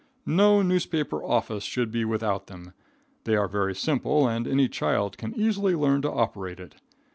[0.25, 2.73] No newspaper office should be without them.
[3.25, 6.73] They are very simple, and any child can easily learn to operate it.